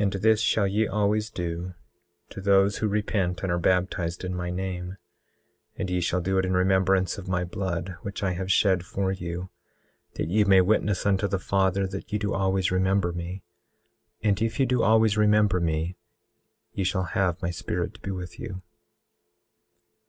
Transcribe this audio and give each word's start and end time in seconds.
18:11 0.00 0.02
And 0.02 0.12
this 0.14 0.40
shall 0.40 0.66
ye 0.66 0.88
always 0.88 1.30
do 1.30 1.72
to 2.30 2.40
those 2.40 2.78
who 2.78 2.88
repent 2.88 3.44
and 3.44 3.52
are 3.52 3.58
baptized 3.60 4.24
in 4.24 4.34
my 4.34 4.50
name; 4.50 4.96
and 5.76 5.88
ye 5.88 6.00
shall 6.00 6.20
do 6.20 6.38
it 6.38 6.44
in 6.44 6.54
remembrance 6.54 7.18
of 7.18 7.28
my 7.28 7.44
blood, 7.44 7.94
which 8.02 8.24
I 8.24 8.32
have 8.32 8.50
shed 8.50 8.84
for 8.84 9.12
you, 9.12 9.48
that 10.16 10.26
ye 10.26 10.42
may 10.42 10.60
witness 10.60 11.06
unto 11.06 11.28
the 11.28 11.38
Father 11.38 11.86
that 11.86 12.12
ye 12.12 12.18
do 12.18 12.34
always 12.34 12.72
remember 12.72 13.12
me. 13.12 13.44
And 14.24 14.42
if 14.42 14.58
ye 14.58 14.66
do 14.66 14.82
always 14.82 15.16
remember 15.16 15.60
me 15.60 15.94
ye 16.72 16.82
shall 16.82 17.04
have 17.04 17.40
my 17.40 17.50
Spirit 17.52 17.94
to 17.94 18.00
be 18.00 18.10
with 18.10 18.40
you. 18.40 18.62